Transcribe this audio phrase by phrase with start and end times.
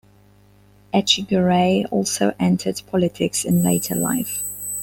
[0.95, 4.41] Echegaray also entered politics in later life.